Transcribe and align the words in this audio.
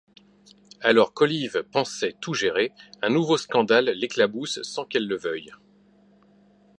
Alors 0.81 1.13
qu'Olive 1.13 1.61
pensait 1.71 2.15
tout 2.19 2.33
gérer, 2.33 2.71
un 3.03 3.09
nouveau 3.11 3.37
scandale 3.37 3.91
l'éclabousse 3.91 4.59
sans 4.63 4.83
qu'elle 4.83 5.05
le 5.05 5.15
veuille. 5.15 5.51